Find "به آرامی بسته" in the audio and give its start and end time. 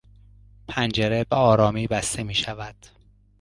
1.23-2.23